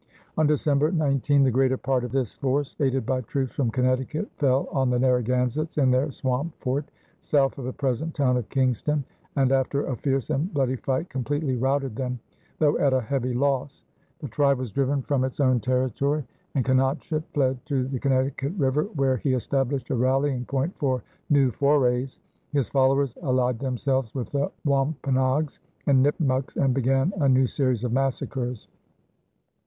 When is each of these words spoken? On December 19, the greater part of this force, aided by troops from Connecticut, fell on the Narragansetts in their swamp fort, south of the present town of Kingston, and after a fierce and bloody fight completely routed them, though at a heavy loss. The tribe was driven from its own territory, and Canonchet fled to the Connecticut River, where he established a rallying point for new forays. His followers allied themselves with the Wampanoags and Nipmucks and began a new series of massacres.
On 0.35 0.47
December 0.47 0.91
19, 0.91 1.43
the 1.43 1.51
greater 1.51 1.77
part 1.77 2.03
of 2.03 2.11
this 2.11 2.33
force, 2.33 2.75
aided 2.79 3.05
by 3.05 3.21
troops 3.21 3.53
from 3.53 3.69
Connecticut, 3.69 4.31
fell 4.37 4.67
on 4.71 4.89
the 4.89 4.97
Narragansetts 4.97 5.77
in 5.77 5.91
their 5.91 6.09
swamp 6.09 6.55
fort, 6.59 6.89
south 7.19 7.59
of 7.59 7.65
the 7.65 7.73
present 7.73 8.15
town 8.15 8.35
of 8.35 8.49
Kingston, 8.49 9.03
and 9.35 9.51
after 9.51 9.85
a 9.85 9.95
fierce 9.95 10.31
and 10.31 10.51
bloody 10.51 10.75
fight 10.75 11.07
completely 11.11 11.55
routed 11.55 11.95
them, 11.95 12.19
though 12.57 12.79
at 12.79 12.93
a 12.93 12.99
heavy 13.01 13.35
loss. 13.35 13.83
The 14.21 14.27
tribe 14.27 14.57
was 14.57 14.71
driven 14.71 15.03
from 15.03 15.23
its 15.23 15.39
own 15.39 15.59
territory, 15.59 16.23
and 16.55 16.65
Canonchet 16.65 17.21
fled 17.35 17.63
to 17.67 17.87
the 17.87 17.99
Connecticut 17.99 18.53
River, 18.57 18.85
where 18.95 19.17
he 19.17 19.35
established 19.35 19.91
a 19.91 19.95
rallying 19.95 20.45
point 20.45 20.75
for 20.79 21.03
new 21.29 21.51
forays. 21.51 22.19
His 22.51 22.69
followers 22.69 23.15
allied 23.21 23.59
themselves 23.59 24.15
with 24.15 24.31
the 24.31 24.49
Wampanoags 24.65 25.59
and 25.85 26.01
Nipmucks 26.01 26.55
and 26.55 26.73
began 26.73 27.13
a 27.17 27.29
new 27.29 27.45
series 27.45 27.83
of 27.83 27.93
massacres. 27.93 28.67